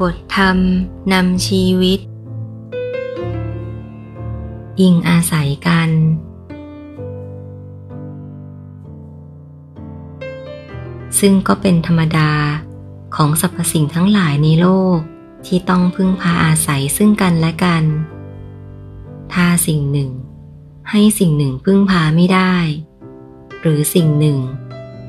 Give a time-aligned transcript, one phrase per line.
[0.00, 0.58] บทธรรม
[1.12, 2.00] นำชีวิต
[4.80, 5.90] อิงอาศัยกัน
[11.18, 12.32] ซึ่งก็เป็นธรรมดา
[13.16, 14.98] ของสรรพสิ่งทั้งหลายในโลก
[15.46, 17.84] ที่ต้องพึ่งพาอาศัยซึ่งกันและกัน
[19.32, 20.10] ถ้าสิ่งหนึ่ง
[20.90, 22.54] ให้สิ่งหนึ่งพึ่งพาไม่ได้
[23.60, 24.38] หรือสิ่งหนึ่ง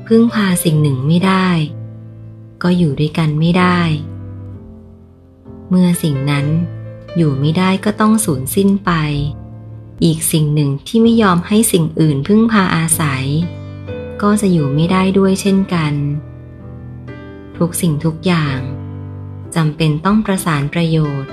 [0.06, 1.48] พึ่งพาสิ่งหนึ่งไม่ได้
[2.62, 3.80] ก็อยู่ด้วยกันไม่ได้
[5.74, 6.46] เมื่อสิ่งนั้น
[7.16, 8.90] อยู่ไม่ได้ก็ต้องสูญสิ้นไป
[10.04, 13.24] อีกสิ่งหนึ่งที่ไม่ยอมให้สิ่งอื่นพึ่งพาอาศัย
[14.22, 15.94] ก็จะอยู่ไม่ได้ด้วยเช่นกัน
[17.58, 18.58] ทุกสิ่งทุกอย่าง
[19.54, 21.30] จำเป็นต้องประสานประโยชน์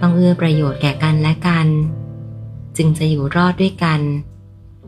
[0.00, 1.68] ต้องเอื้อประโยชน์แก่กันและกัน
[2.76, 4.00] จึงจะอยู่รอดด้วยกัน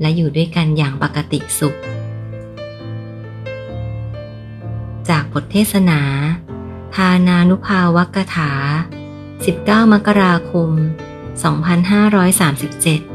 [0.00, 1.74] และอยู่ด้วยกันอย่างปกติสุข
[5.08, 6.00] จากบทเทศนา
[6.94, 8.52] ทานานุภาวกถา
[9.22, 10.70] 19 มกราคม
[11.48, 13.11] 2537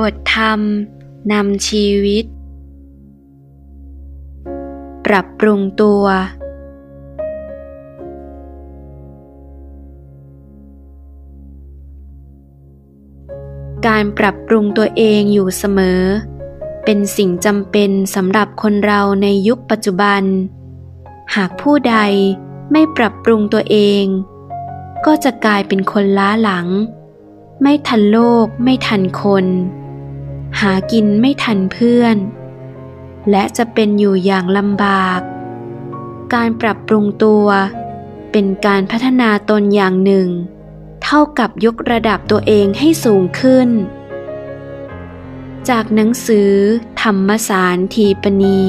[0.00, 0.60] บทธรรม
[1.32, 2.24] นำชีวิต
[5.06, 6.04] ปรับปรุงตัว
[13.86, 16.00] การปรับปรุงตัวเองอยู่เสมอ
[16.84, 20.22] เป็นสิ่งจำเป็นสำหรับคนเราในยุคปัจจุบัน
[21.34, 21.96] หากผู้ใด
[22.72, 24.04] ไม่ปรับปรุงตัวเอง
[25.06, 26.68] ก็จะกลายเป็นคนล้าหลัง
[27.62, 29.46] ไม่ทันโลกไม่ทันคน
[30.60, 32.16] หากินไม่ทันเพื่อน
[33.30, 35.20] และจะเป็นอยู่อย่างลำบาก
[36.34, 37.46] การปรับปรุงตัว
[38.32, 40.28] เป็นการพัฒนาตนอย่างหนึ่ง
[41.04, 43.68] เท่ากับยกระดับตัวเองให้สูงขึ้น
[45.68, 46.52] จากหนังสือ
[47.02, 48.60] ธรรมสารทีปณี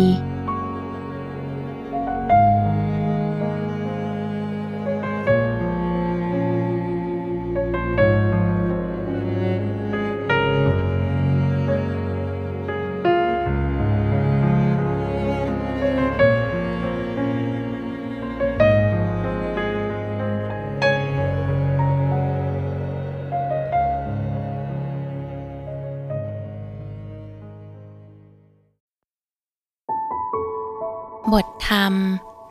[31.34, 31.94] บทธรรม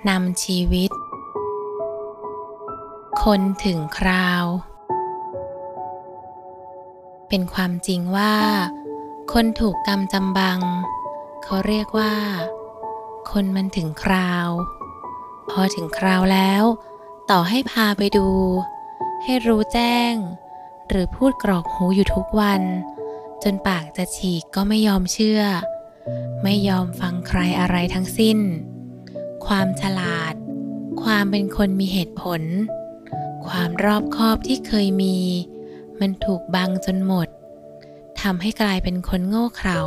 [0.08, 0.90] นำชีวิต
[3.22, 4.44] คนถึงคราว
[7.28, 8.34] เป็นความจริงว่า
[9.32, 10.60] คนถูกกรรมจำบัง
[11.42, 12.14] เขาเรียกว่า
[13.30, 14.48] คนมันถึงคราว
[15.50, 16.62] พอถึงคราวแล้ว
[17.30, 18.28] ต่อให้พาไปดู
[19.22, 20.12] ให้รู้แจ้ง
[20.88, 22.62] หรือพูดกรอกหูอยู่ทุกวัน
[23.42, 25.42] จนปากจะฉีกก็ไม่ยอมเชื่อ
[26.42, 28.38] ไม่ยอมฟังใครอะไรทั้งสิ้น
[29.46, 30.34] ความฉลาด
[31.02, 32.42] ความเป็นคนมีเหตุผล
[33.46, 35.18] ความรอบคอบที่เคยมี
[36.00, 37.28] มันถูกบังจนหมด
[38.20, 39.80] ทำให้กลายเป็นคนโง่เขลา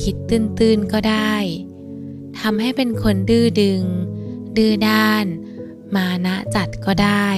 [0.00, 1.34] คิดตื้นๆก็ได้
[2.40, 3.82] ทำให้เป็นคนดื้อดึง
[4.56, 5.24] ดื้อด้าน
[5.96, 7.28] มานะจัดก็ได้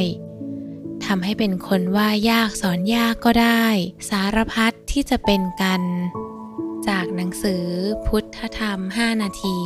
[1.06, 3.65] ทำให้เป็นคนว่ายากสอนยากก็ได้
[4.09, 5.82] สารพัดที่จะเป็นกัน
[6.88, 7.65] จากหนังสือ
[8.06, 9.59] พุทธธรรม 5 นาที